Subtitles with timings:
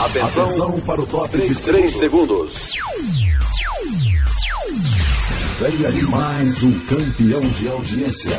[0.00, 2.72] Atenção, Atenção para o top 3, 3 segundos.
[5.58, 8.32] Venha de mais um campeão de audiência.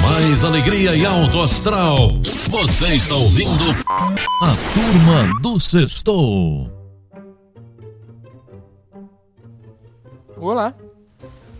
[0.00, 2.08] Mais alegria e alto astral.
[2.48, 3.64] Você está ouvindo
[4.40, 6.70] a turma do Sextou.
[10.38, 10.74] Olá.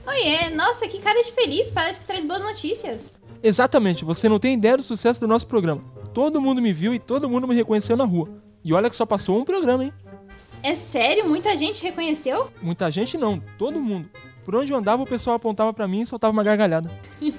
[0.06, 3.12] Oiê, nossa, que cara de feliz, parece que traz boas notícias.
[3.42, 5.93] Exatamente, você não tem ideia do sucesso do nosso programa.
[6.14, 8.28] Todo mundo me viu e todo mundo me reconheceu na rua.
[8.64, 9.92] E olha que só passou um programa, hein?
[10.62, 11.28] É sério?
[11.28, 12.50] Muita gente reconheceu?
[12.62, 14.08] Muita gente não, todo mundo.
[14.44, 16.90] Por onde eu andava, o pessoal apontava para mim e soltava uma gargalhada.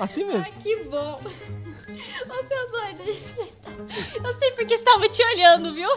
[0.00, 0.42] assim mesmo.
[0.42, 1.20] Ai, que bom.
[1.22, 5.90] Ô, seu doido, eu sei porque estava te olhando, viu?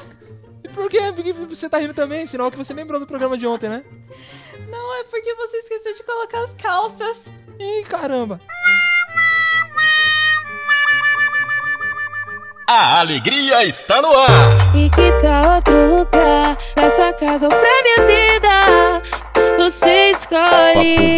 [0.63, 0.99] E por quê?
[1.15, 3.84] Porque você tá rindo também, sinal que você lembrou do programa de ontem, né?
[4.70, 7.17] Não, é porque você esqueceu de colocar as calças.
[7.59, 8.41] Ih, caramba!
[12.70, 14.76] A alegria está no ar!
[14.76, 19.01] E que tá outro lugar, pra sua casa ou pra minha vida.
[19.57, 21.18] Você escolhe.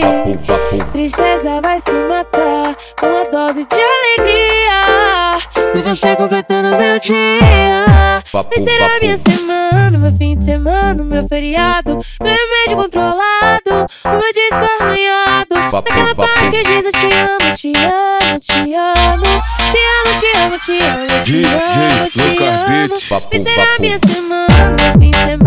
[0.92, 5.40] Tristeza vai se matar com uma dose de alegria.
[5.74, 8.24] E você completando meu dia.
[8.32, 12.00] Vai ser a minha semana, meu fim de semana, meu feriado.
[12.22, 15.56] Meu remédio controlado, o meu disco arranhado.
[15.74, 19.60] Naquela parte que diz eu te amo, te amo, te amo.
[19.72, 20.29] Te amo, te amo,
[20.70, 23.20] te amo, te amo, te amo.
[23.32, 25.39] Vai ser a minha semana,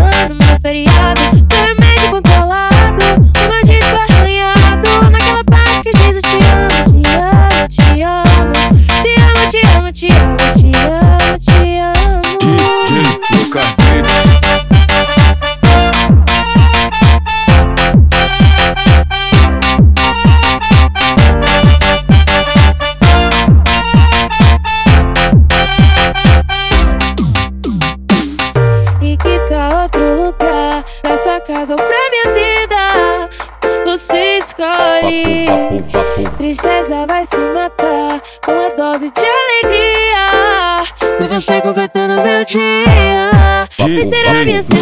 [43.96, 44.52] dia.
[44.52, 44.81] Vai ser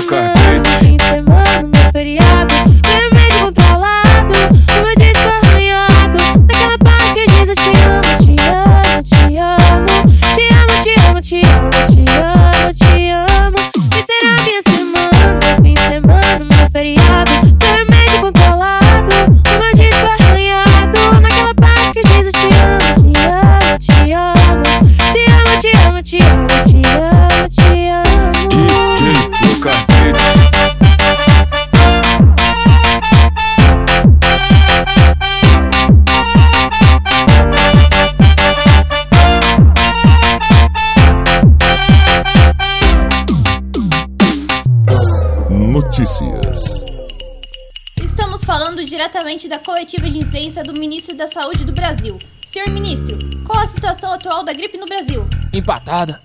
[49.31, 52.19] diretamente da coletiva de imprensa do ministro da Saúde do Brasil.
[52.47, 55.25] Senhor ministro, qual a situação atual da gripe no Brasil?
[55.53, 56.21] Empatada.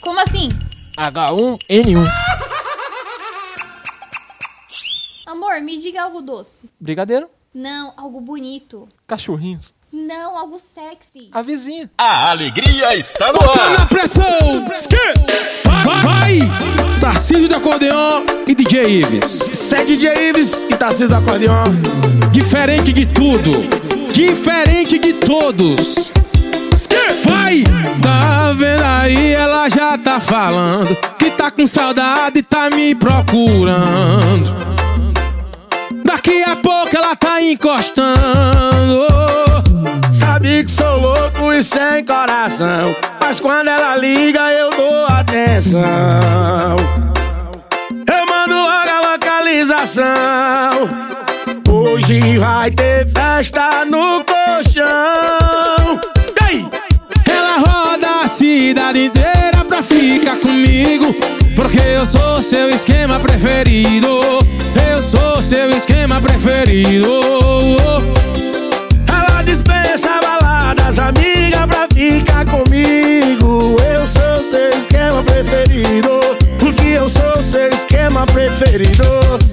[0.00, 0.48] Como assim?
[0.96, 2.06] H1N1.
[5.26, 6.50] Amor, me diga algo doce.
[6.80, 7.28] Brigadeiro.
[7.54, 8.88] Não, algo bonito.
[9.06, 9.74] Cachorrinhos.
[9.92, 11.30] Não, algo sexy.
[11.32, 11.90] A vizinha.
[11.98, 13.88] A alegria está no Tá na ar!
[13.88, 14.24] pressão!
[15.84, 16.02] Vai!
[16.02, 16.38] Vai!
[17.00, 19.48] Tarcísio do acordeon e DJ Ives.
[19.52, 21.64] Sede DJ Ives e Tarcísio da Acordeon.
[22.38, 23.50] Diferente de tudo.
[24.12, 26.12] Diferente de todos.
[27.24, 27.64] Vai!
[28.00, 29.32] Tá vendo aí?
[29.32, 34.56] Ela já tá falando que tá com saudade e tá me procurando.
[36.04, 39.08] Daqui a pouco ela tá encostando.
[40.12, 42.94] Sabe que sou louco e sem coração.
[43.20, 45.80] Mas quando ela liga, eu dou atenção.
[48.06, 51.07] Eu mando logo a localização.
[51.80, 56.00] Hoje vai ter festa no colchão.
[56.40, 56.66] E aí?
[57.24, 61.14] Ela roda a cidade inteira pra ficar comigo.
[61.54, 64.08] Porque eu sou seu esquema preferido.
[64.90, 67.20] Eu sou seu esquema preferido.
[69.08, 73.76] Ela dispensa baladas, amiga, pra ficar comigo.
[73.88, 76.20] Eu sou seu esquema preferido.
[76.58, 79.47] Porque eu sou seu esquema preferido.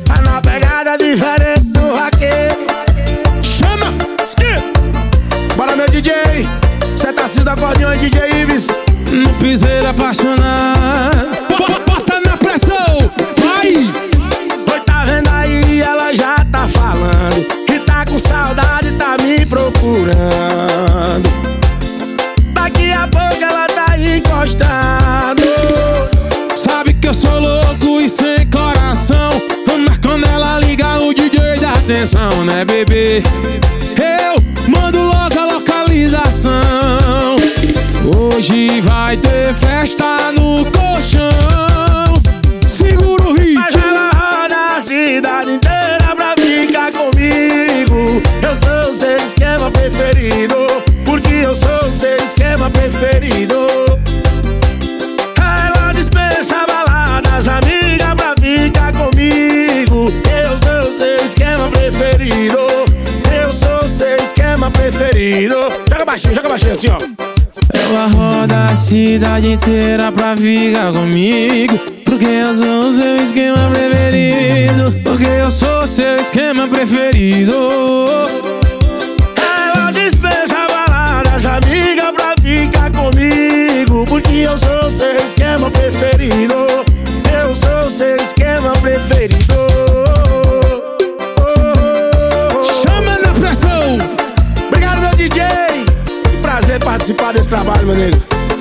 [69.35, 71.77] Cidade inteira pra ficar comigo.
[72.05, 74.95] Porque eu sou o seu esquema preferido.
[75.03, 77.53] Porque eu sou o seu esquema preferido.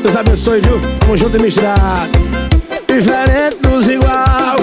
[0.05, 0.79] Deus abençoe, viu?
[1.01, 2.13] Tamo junto e misturado.
[2.87, 4.59] Diferente dos igual.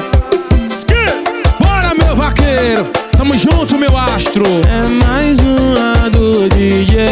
[1.59, 2.85] Bora, meu vaqueiro.
[3.17, 4.45] Tamo junto, meu astro.
[4.69, 7.07] É mais uma do DJ.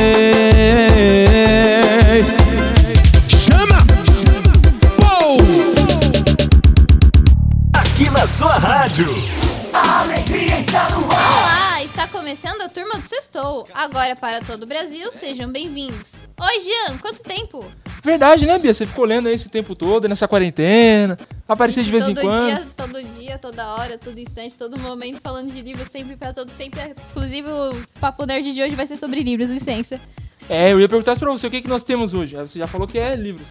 [3.29, 3.79] Chama.
[4.97, 5.39] Pou.
[7.73, 9.07] Aqui na sua rádio.
[9.73, 13.67] Olá, está começando a turma do Sextou.
[13.73, 16.09] Agora para todo o Brasil, sejam bem-vindos.
[16.39, 17.65] Oi, Jean, quanto tempo?
[18.03, 18.73] Verdade, né, Bia?
[18.73, 21.17] Você ficou lendo aí esse tempo todo, nessa quarentena.
[21.47, 22.45] Aparecia de vez em todo quando.
[22.45, 26.51] Dia, todo dia, toda hora, todo instante, todo momento, falando de livros, sempre pra todo,
[26.57, 26.79] sempre.
[27.11, 29.99] Inclusive, o Papo Nerd de hoje vai ser sobre livros, licença.
[30.47, 32.35] É, eu ia perguntar isso pra você, o que, que nós temos hoje?
[32.37, 33.49] Você já falou que é livros.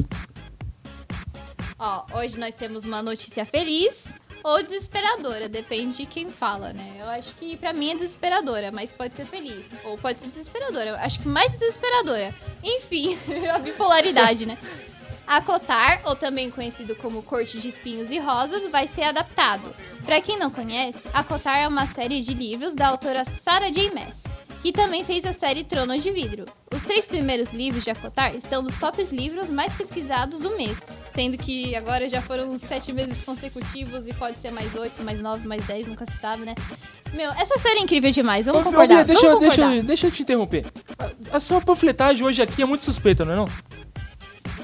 [1.79, 3.95] Ó, hoje nós temos uma notícia feliz
[4.43, 6.97] ou desesperadora, depende de quem fala, né?
[6.99, 9.65] Eu acho que pra mim é desesperadora, mas pode ser feliz.
[9.85, 10.91] Ou pode ser desesperadora.
[10.91, 12.35] Eu acho que mais desesperadora.
[12.63, 13.19] Enfim,
[13.53, 14.59] a bipolaridade, né?
[15.27, 19.75] A Cotar, ou também conhecido como Corte de Espinhos e Rosas, vai ser adaptado.
[20.07, 23.91] Pra quem não conhece, a Cotar é uma série de livros da autora Sarah J.
[23.91, 24.17] Maas,
[24.63, 26.45] que também fez a série Trono de Vidro.
[26.75, 30.77] Os três primeiros livros de Acotar estão nos tops livros mais pesquisados do mês,
[31.15, 35.47] sendo que agora já foram sete meses consecutivos e pode ser mais oito, mais nove,
[35.47, 36.55] mais dez, nunca se sabe, né?
[37.13, 39.77] Meu, essa série é incrível demais, vamos Ô, concordar, Bia, deixa, vamos eu- deixa, concordar.
[39.77, 40.67] eu- deixa eu te interromper.
[40.99, 43.49] A, a sua panfletagem hoje aqui é muito suspeita, não é não?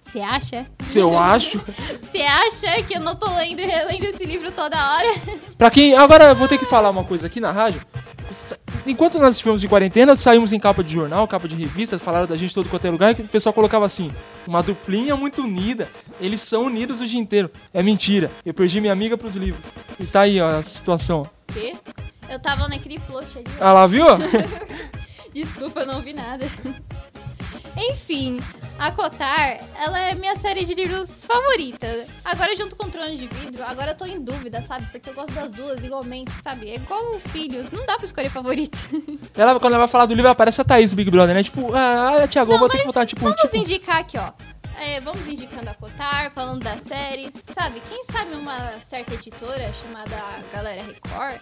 [0.05, 0.67] Você acha?
[0.85, 1.58] Se eu acho.
[2.12, 5.08] Você acha que eu não tô lendo e relendo esse livro toda hora?
[5.58, 5.94] Pra quem.
[5.96, 7.81] Agora eu vou ter que falar uma coisa aqui na rádio.
[8.86, 12.36] Enquanto nós estivemos de quarentena, saímos em capa de jornal, capa de revista, falaram da
[12.36, 14.12] gente todo quanto é lugar, que o pessoal colocava assim,
[14.46, 15.88] uma duplinha muito unida.
[16.20, 17.50] Eles são unidos o dia inteiro.
[17.72, 18.31] É mentira.
[18.44, 19.64] Eu perdi minha amiga pros livros.
[19.98, 21.26] E tá aí ó, a situação.
[21.52, 21.75] Quê?
[22.28, 23.46] Eu tava naquele plot ali.
[23.58, 24.04] Ah lá, viu?
[25.32, 26.46] Desculpa, eu não ouvi nada.
[27.76, 28.38] Enfim,
[28.78, 31.86] a Cotar, ela é minha série de livros favorita.
[32.24, 34.86] Agora, junto com o Trono de Vidro, agora eu tô em dúvida, sabe?
[34.90, 36.70] Porque eu gosto das duas igualmente, sabe?
[36.70, 38.78] É igual o filho, não dá pra escolher favorito.
[39.34, 41.42] Ela, quando ela vai falar do livro, aparece a Thaís do Big Brother, né?
[41.42, 43.56] Tipo, ah, Tiago, eu vou ter que botar, tipo, Vamos tipo.
[43.56, 44.30] indicar aqui, ó.
[44.78, 47.31] É, vamos indicando a Cotar, falando da série.
[47.52, 50.16] Sabe, quem sabe uma certa editora chamada
[50.52, 51.40] Galera Record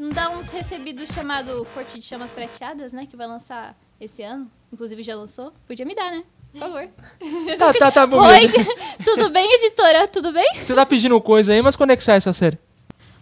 [0.00, 3.06] não dá uns recebidos chamado Corte de Chamas Prateadas, né?
[3.06, 4.50] Que vai lançar esse ano.
[4.72, 5.52] Inclusive já lançou.
[5.66, 6.24] Podia me dar, né?
[6.52, 6.88] Por favor.
[7.58, 8.20] Tá, tá, tá bom.
[8.20, 8.48] Oi,
[9.04, 10.08] tudo bem, editora?
[10.08, 10.54] Tudo bem?
[10.60, 12.58] Você tá pedindo coisa aí, mas quando é que sai essa série?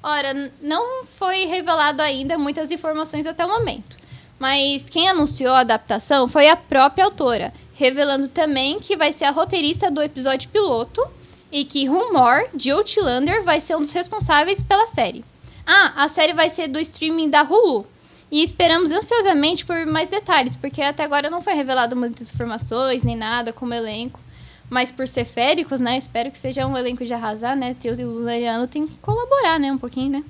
[0.03, 3.99] Ora, não foi revelado ainda muitas informações até o momento.
[4.39, 9.31] Mas quem anunciou a adaptação foi a própria autora, revelando também que vai ser a
[9.31, 11.07] roteirista do episódio piloto
[11.53, 15.25] e que Rumor, de Outlander, vai ser um dos responsáveis pela série.
[15.67, 17.87] Ah, a série vai ser do streaming da Hulu.
[18.31, 23.17] E esperamos ansiosamente por mais detalhes, porque até agora não foi revelado muitas informações, nem
[23.17, 24.21] nada como elenco.
[24.69, 25.99] Mas por ser féricos, né?
[25.99, 27.75] Espero que seja um elenco de arrasar, né?
[27.81, 29.73] Teu e o Leandro tem que colaborar, né?
[29.73, 30.25] Um pouquinho, né?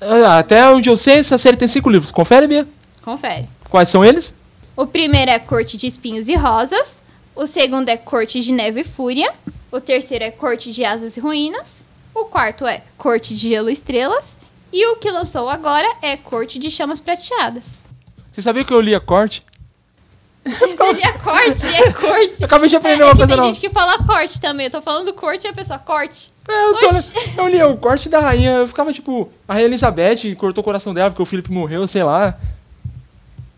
[0.00, 2.10] Ah, Até onde eu sei, essa série tem cinco livros.
[2.10, 2.66] Confere, Bia?
[3.02, 3.46] Confere.
[3.68, 4.34] Quais são eles?
[4.74, 7.02] O primeiro é Corte de Espinhos e Rosas.
[7.34, 9.32] O segundo é Corte de Neve e Fúria.
[9.70, 11.84] O terceiro é Corte de Asas e Ruínas.
[12.14, 14.35] O quarto é Corte de Gelo e Estrelas.
[14.72, 17.64] E o que lançou agora é Corte de Chamas Prateadas.
[18.32, 19.42] Você sabia que eu li a corte?
[20.46, 22.34] Seria corte, é corte.
[22.38, 23.48] Eu acabei de aprender é, uma é coisa tem nova.
[23.48, 24.66] gente que fala corte também.
[24.66, 26.32] Eu tô falando corte e a pessoa corte.
[26.48, 28.52] É, eu, tô, eu li o corte da rainha.
[28.52, 32.04] Eu ficava tipo, a rainha Elizabeth cortou o coração dela porque o Felipe morreu, sei
[32.04, 32.38] lá.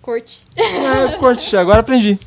[0.00, 0.46] Corte.
[0.56, 2.18] É, corte, agora aprendi.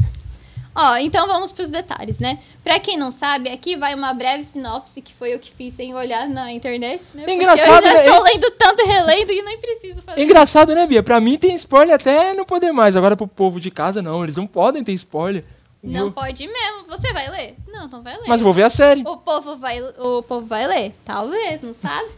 [0.73, 2.39] Ó, então vamos pros detalhes, né?
[2.63, 5.93] Pra quem não sabe, aqui vai uma breve sinopse que foi eu que fiz sem
[5.93, 7.23] olhar na internet, né?
[7.23, 8.05] Porque Engraçado, eu já né?
[8.05, 10.21] estou lendo tanto e relendo e nem preciso fazer.
[10.23, 11.03] Engraçado, né, Bia?
[11.03, 12.95] Pra mim tem spoiler até não poder mais.
[12.95, 14.23] Agora pro povo de casa, não.
[14.23, 15.43] Eles não podem ter spoiler.
[15.83, 16.85] O Não meu- pode mesmo.
[16.87, 17.55] Você vai ler?
[17.67, 18.27] Não, não vai ler.
[18.27, 19.01] Mas vou ver a série.
[19.05, 20.95] O povo vai, o povo vai ler?
[21.03, 22.09] Talvez, não sabe?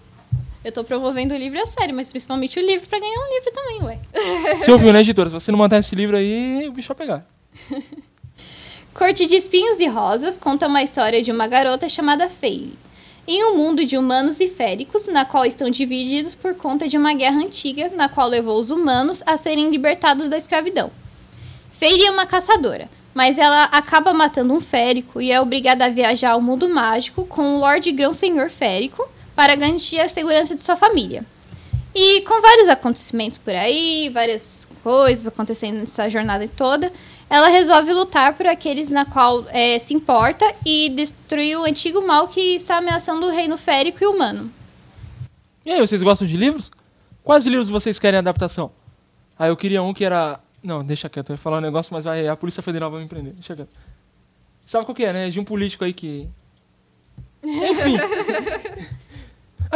[0.63, 3.51] Eu tô promovendo o livro a sério, mas principalmente o livro pra ganhar um livro
[3.51, 3.99] também, ué.
[4.59, 5.29] Você ouviu, né, editora?
[5.29, 7.25] Se você não mandar esse livro aí, o bicho vai pegar.
[8.93, 12.77] Corte de Espinhos e Rosas conta uma história de uma garota chamada Fairy.
[13.27, 17.11] Em um mundo de humanos e féricos, na qual estão divididos por conta de uma
[17.15, 20.91] guerra antiga, na qual levou os humanos a serem libertados da escravidão.
[21.79, 26.33] Fairy é uma caçadora, mas ela acaba matando um férico e é obrigada a viajar
[26.33, 30.75] ao mundo mágico com o Lorde Grão Senhor Férico para garantir a segurança de sua
[30.75, 31.25] família.
[31.95, 34.43] E com vários acontecimentos por aí, várias
[34.83, 36.91] coisas acontecendo nessa jornada toda,
[37.29, 42.27] ela resolve lutar por aqueles na qual eh, se importa e destruir o antigo mal
[42.27, 44.51] que está ameaçando o reino férico e humano.
[45.65, 46.71] E aí, vocês gostam de livros?
[47.23, 48.71] Quais livros vocês querem adaptação?
[49.39, 50.39] Ah, eu queria um que era.
[50.61, 53.07] Não, deixa quieto, eu ia falar um negócio, mas vai, a Polícia Federal vai me
[53.07, 53.33] prender.
[53.33, 53.69] Deixa quieto.
[54.65, 55.29] Sabe qual que é, né?
[55.29, 56.29] De um político aí que.
[57.43, 57.97] Enfim.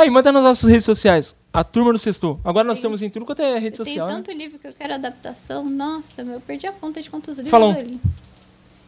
[0.01, 1.35] Aí, manda nas nossas redes sociais.
[1.53, 2.39] A turma do Sextou.
[2.43, 2.83] Agora nós Sim.
[2.83, 4.07] temos em tudo quanto é rede Eu social.
[4.07, 4.13] né?
[4.15, 5.65] tanto livro que eu quero adaptação.
[5.67, 7.73] Nossa, meu, eu perdi a conta de quantos livros Fala um.
[7.73, 7.99] eu li.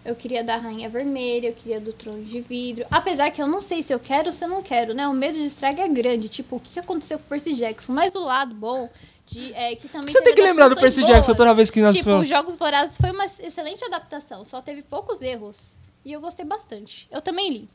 [0.06, 2.86] Eu queria da Rainha Vermelha, eu queria do Trono de Vidro.
[2.90, 5.08] Apesar que eu não sei se eu quero ou se eu não quero, né?
[5.08, 6.30] O medo de estrago é grande.
[6.30, 7.92] Tipo, o que aconteceu com o Percy Jackson?
[7.92, 8.90] Mas o lado bom
[9.26, 11.38] de, é que também Você tem que lembrar do Percy Jackson boas.
[11.38, 15.76] toda vez que nós Tipo, Jogos Vorazes foi uma excelente adaptação, só teve poucos erros.
[16.06, 17.08] E eu gostei bastante.
[17.12, 17.70] Eu também li.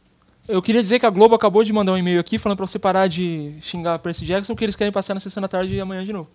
[0.47, 2.79] Eu queria dizer que a Globo acabou de mandar um e-mail aqui falando pra você
[2.79, 6.05] parar de xingar Percy Jackson, que eles querem passar na sessão da tarde e amanhã
[6.05, 6.29] de novo.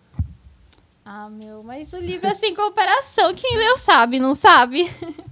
[1.06, 3.34] Ah, meu, mas o livro é sem comparação.
[3.36, 4.90] Quem leu sabe, não sabe?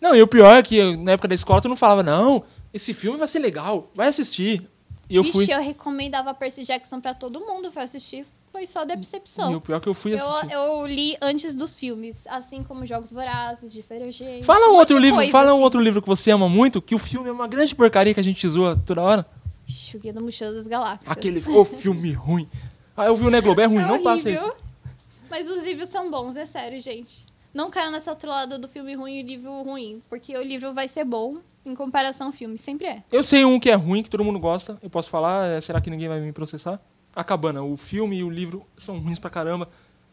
[0.00, 2.92] Não, e o pior é que na época da escola tu não falava, não, esse
[2.92, 4.62] filme vai ser legal, vai assistir.
[5.08, 5.54] E eu Vixe, fui.
[5.54, 7.72] eu recomendava Percy Jackson pra todo mundo.
[7.72, 9.54] Foi assistir, foi só E decepção.
[9.54, 10.52] o pior é que eu fui Eu, assistir.
[10.54, 14.42] eu li antes dos filmes, assim como Jogos Vorazes, Ferogênio.
[14.44, 15.64] Fala um monte outro livro, coisa, fala um assim.
[15.64, 18.24] outro livro que você ama muito, que o filme é uma grande porcaria que a
[18.24, 19.26] gente zoa toda hora.
[19.98, 21.10] Guia da Mochila das Galáxias.
[21.10, 22.48] Aquele ô, filme ruim.
[22.96, 24.52] Ah, eu vi o Né Globo, é ruim, É não passa isso.
[25.28, 27.26] Mas os livros são bons, é sério, gente.
[27.52, 30.00] Não caiam nessa lado do filme ruim e livro ruim.
[30.08, 32.56] Porque o livro vai ser bom em comparação ao filme.
[32.56, 33.02] Sempre é.
[33.12, 35.78] Eu sei um que é ruim, que todo mundo gosta, eu posso falar, é, será
[35.80, 36.80] que ninguém vai me processar?
[37.16, 39.68] A Cabana, o filme e o livro são ruins pra caramba.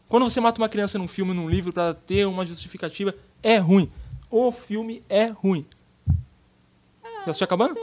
[0.08, 3.58] Quando você mata uma criança num filme e num livro pra ter uma justificativa, é
[3.58, 3.90] ruim.
[4.30, 5.66] O filme é ruim.
[7.26, 7.74] Já assistiu a Cabana?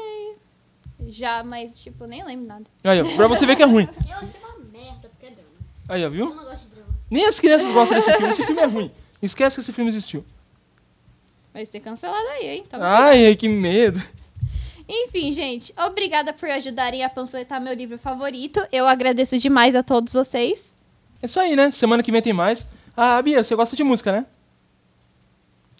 [1.07, 2.65] Já, mas, tipo, nem lembro nada.
[2.83, 3.87] Aí, ó, pra você ver que é ruim.
[4.09, 5.49] Eu achei uma merda, porque é drama.
[5.87, 6.25] Aí, ó, Eu viu?
[6.33, 6.89] não gosto de drama.
[7.09, 8.29] Nem as crianças gostam desse filme.
[8.33, 8.91] Esse filme é ruim.
[9.21, 10.25] Esquece que esse filme existiu.
[11.53, 12.65] Vai ser cancelado aí, hein?
[12.73, 14.01] Ai, ai, que medo.
[14.93, 18.59] Enfim, gente, obrigada por ajudarem a panfletar meu livro favorito.
[18.73, 20.59] Eu agradeço demais a todos vocês.
[21.21, 21.71] É isso aí, né?
[21.71, 22.67] Semana que vem tem mais.
[22.95, 24.25] Ah, Bia, você gosta de música, né?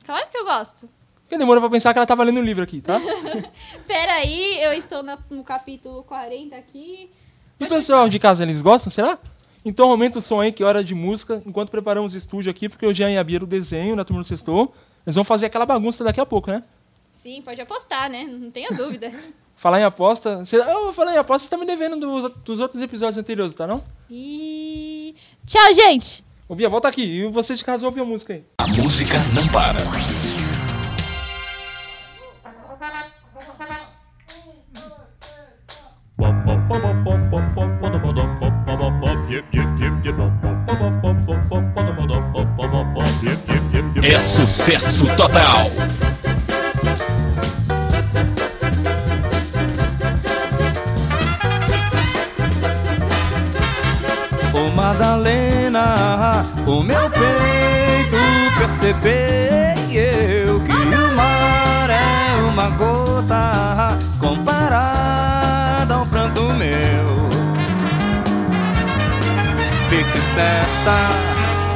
[0.06, 0.89] Claro que eu gosto.
[1.24, 3.01] Porque demorou pra pensar que ela tava lendo o livro aqui, tá?
[3.86, 7.12] Peraí, eu estou no capítulo 40 aqui.
[7.60, 9.20] E o pessoal de casa, eles gostam, será?
[9.65, 12.70] Então aumenta o som aí, que é hora de música, enquanto preparamos o estúdio aqui,
[12.70, 14.74] porque o Jean e a Bia do desenho, na turma do Sextou,
[15.06, 16.63] eles vão fazer aquela bagunça daqui a pouco, né?
[17.22, 18.24] Sim, pode apostar, né?
[18.24, 19.12] Não tenha dúvida.
[19.56, 20.38] Falar em aposta...
[20.44, 20.56] Você...
[20.58, 23.84] Eu falar em aposta, você tá me devendo dos, dos outros episódios anteriores, tá não?
[24.10, 25.13] E.
[25.46, 26.25] Tchau, gente!
[26.50, 27.04] Ô Bia, volta aqui.
[27.04, 28.44] E você de casa ouve a música aí.
[28.58, 29.78] A música não para.
[44.04, 45.70] É sucesso total.
[55.01, 58.17] Madalena, o meu peito
[58.55, 67.29] percebei eu que o mar é uma gota comparada ao pranto meu.
[69.89, 71.10] Fique certa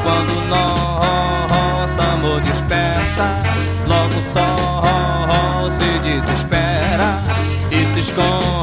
[0.04, 3.42] quando nosso amor desperta,
[3.88, 7.24] logo o sol se desespera
[7.72, 8.55] e se esconde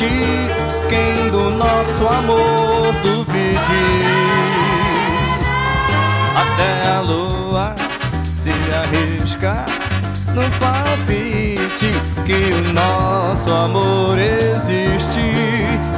[0.00, 0.06] admite
[0.88, 3.58] quem do nosso amor duvide.
[6.34, 7.74] Até a lua
[8.34, 9.64] se arrisca
[10.34, 11.92] no palpite
[12.24, 15.20] que o nosso amor existe.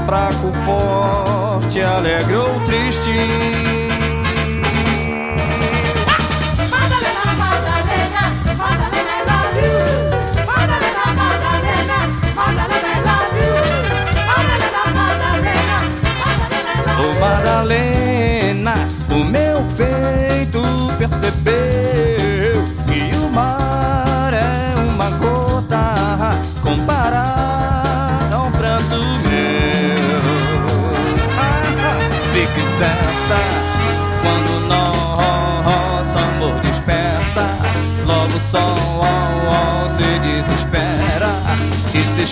[0.06, 3.81] Fraco, forte, alegre ou triste.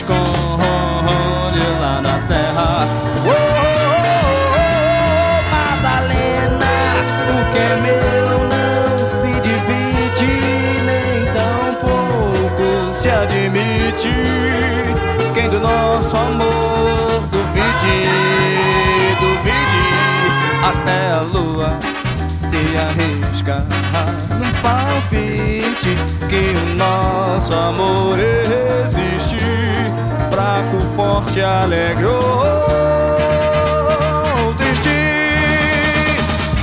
[0.01, 2.87] Esconde lá na serra.
[3.25, 3.37] Oh, oh,
[4.57, 6.75] oh, Madalena,
[7.29, 8.87] o que é meu não
[9.21, 10.33] se divide,
[10.89, 14.15] nem tampouco se admite.
[15.35, 17.97] Quem do nosso amor duvide,
[19.21, 19.83] duvide,
[20.65, 21.79] até a lua
[22.49, 23.65] se arrisca
[24.39, 25.95] num palpite
[26.29, 29.30] que o nosso amor existe.
[30.51, 32.19] Fraco, forte, alegre ou
[34.57, 34.91] triste.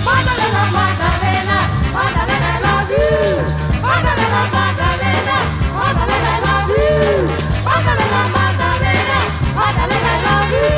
[0.04, 1.58] Madalena, Madalena,
[1.94, 3.80] Madalena, I love you.
[3.82, 5.38] Madalena, Madalena,
[5.72, 7.32] Madalena, I love you.
[7.64, 9.20] Madalena, Madalena,
[9.56, 10.76] Madalena, I love you.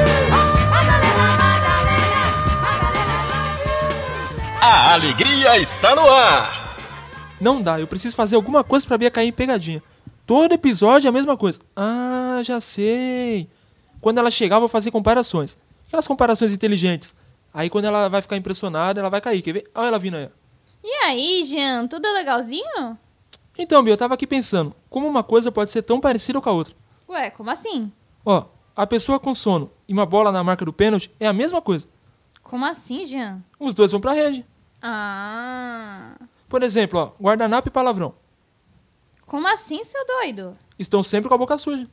[0.69, 2.21] Madalena, Madalena,
[2.61, 4.61] Madalena, I love you.
[4.61, 6.77] A alegria está no ar.
[7.41, 9.81] Não dá, eu preciso fazer alguma coisa pra Bia cair em pegadinha.
[10.29, 11.59] Todo episódio é a mesma coisa.
[11.75, 13.49] Ah, já sei.
[13.99, 15.57] Quando ela chegar, eu vou fazer comparações.
[15.87, 17.15] Aquelas comparações inteligentes.
[17.51, 19.41] Aí quando ela vai ficar impressionada, ela vai cair.
[19.41, 19.71] Quer ver?
[19.73, 20.29] Olha ela vindo aí.
[20.83, 22.95] E aí, Jean, tudo legalzinho?
[23.57, 24.75] Então, Bia, eu tava aqui pensando.
[24.87, 26.75] Como uma coisa pode ser tão parecida com a outra?
[27.09, 27.91] Ué, como assim?
[28.23, 28.45] Ó,
[28.75, 31.87] a pessoa com sono e uma bola na marca do pênalti é a mesma coisa.
[32.43, 33.43] Como assim, Jean?
[33.59, 34.45] Os dois vão pra rede.
[34.79, 36.13] Ah.
[36.47, 38.13] Por exemplo, ó, guardanapo e palavrão.
[39.29, 40.57] Como assim, seu doido?
[40.79, 41.87] Estão sempre com a boca suja.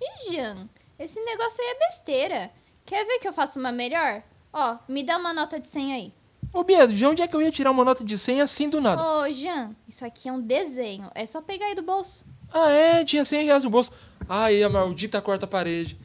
[0.00, 0.66] Ih, Jean,
[0.98, 2.50] esse negócio aí é besteira.
[2.86, 4.22] Quer ver que eu faço uma melhor?
[4.50, 6.14] Ó, me dá uma nota de 100 aí.
[6.54, 8.80] Ô, Bia, de onde é que eu ia tirar uma nota de 100 assim do
[8.80, 9.02] nada?
[9.02, 11.10] Ô, Jean, isso aqui é um desenho.
[11.14, 12.24] É só pegar aí do bolso.
[12.50, 13.04] Ah, é?
[13.04, 13.92] Tinha 100 reais no bolso.
[14.26, 15.98] Ai, a maldita quarta parede.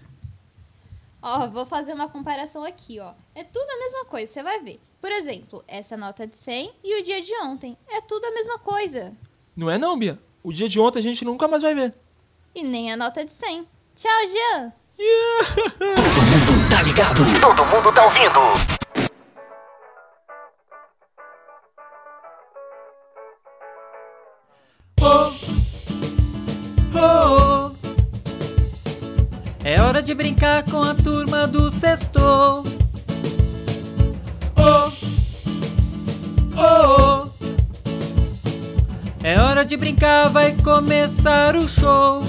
[1.21, 3.13] Ó, vou fazer uma comparação aqui, ó.
[3.33, 4.81] É tudo a mesma coisa, você vai ver.
[4.99, 7.77] Por exemplo, essa nota de 100 e o dia de ontem.
[7.87, 9.15] É tudo a mesma coisa.
[9.55, 10.19] Não é não, Bia?
[10.45, 11.91] O dia de ontem a gente nunca mais vai ver.
[12.53, 13.67] E nem a nota de 100.
[13.95, 14.71] Tchau, Jean.
[16.69, 17.19] Tá ligado?
[17.41, 18.39] Todo mundo tá ouvindo.
[26.93, 27.71] Oh,
[29.63, 32.19] É hora de brincar com a turma do sexto.
[39.25, 42.21] É hora de brincar, vai começar o show.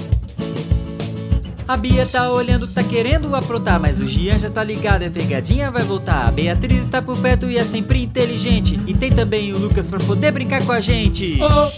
[1.67, 5.69] A Bia tá olhando, tá querendo aprontar, mas o Gian já tá ligado, é pegadinha,
[5.69, 6.27] vai voltar.
[6.27, 8.79] A Beatriz está por perto e é sempre inteligente.
[8.87, 11.37] E tem também o Lucas pra poder brincar com a gente.
[11.39, 11.69] Oh,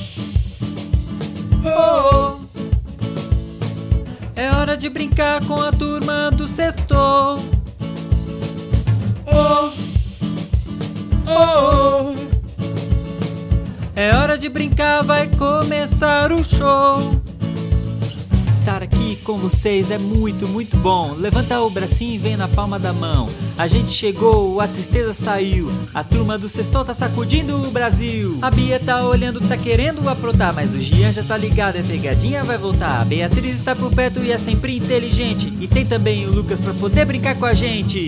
[4.38, 6.95] É hora de brincar com a turma do sexto.
[14.39, 17.21] De brincar, vai começar o show.
[18.54, 21.13] Estar aqui com vocês é muito, muito bom.
[21.13, 23.28] Levanta o bracinho e vem na palma da mão.
[23.58, 25.69] A gente chegou, a tristeza saiu.
[25.93, 28.38] A turma do sextou tá sacudindo o Brasil.
[28.41, 32.41] A Bia tá olhando, tá querendo aprontar, mas o Gian já tá ligado, é pegadinha,
[32.43, 33.02] vai voltar.
[33.02, 35.54] A Beatriz está por perto e é sempre inteligente.
[35.60, 38.08] E tem também o Lucas pra poder brincar com a gente.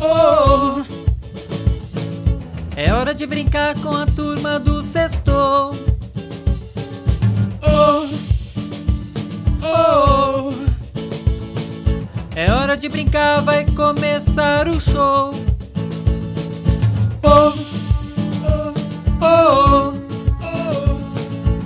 [0.00, 1.03] Oh,
[2.76, 5.30] É hora de brincar com a turma do sexto.
[7.62, 8.08] Oh,
[9.62, 10.52] oh.
[12.34, 15.30] É hora de brincar, vai começar o show.
[17.22, 17.52] Oh,
[18.42, 19.94] oh,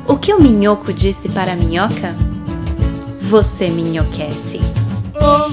[0.07, 0.13] oh.
[0.13, 2.15] O que o minhoco disse para a minhoca?
[3.21, 4.61] Você minhoquece.
[5.15, 5.51] Oh,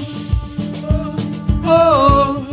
[1.64, 2.45] oh, oh,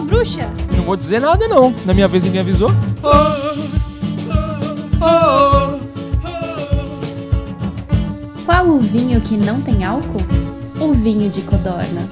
[0.00, 0.50] aquela bruxa.
[0.76, 1.74] Não vou dizer nada não.
[1.84, 2.70] Na minha vez ninguém avisou.
[3.02, 3.40] oh,
[8.44, 10.22] Qual o vinho que não tem álcool?
[10.80, 12.08] O vinho de codorna.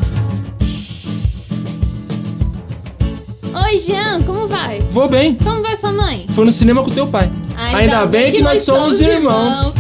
[3.64, 4.80] Oi, Jean, como vai?
[4.90, 5.34] Vou bem.
[5.34, 6.26] Como vai sua mãe?
[6.30, 7.30] Foi no cinema com teu pai.
[7.56, 9.72] Ainda, bem, que, nós somos irmãos.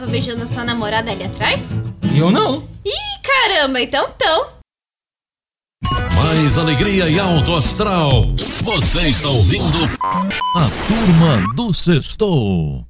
[0.00, 1.60] Tava beijando a sua namorada ali atrás?
[2.16, 2.66] Eu não.
[2.84, 4.48] Ih, caramba, então então.
[6.14, 8.34] Mais alegria e alto astral.
[8.62, 9.78] Você está ouvindo
[10.56, 12.89] a turma do Sextou.